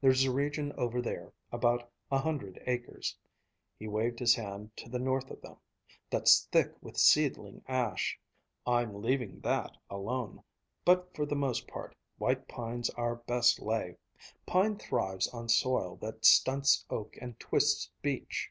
[0.00, 3.18] There's a region over there, about a hundred acres,"
[3.78, 5.58] he waved his hand to the north of them,
[6.08, 8.18] "that's thick with seedling ash.
[8.66, 10.42] I'm leaving that alone.
[10.86, 13.98] But for the most part, white pine's our best lay.
[14.46, 18.50] Pine thrives on soil that stunts oak and twists beech.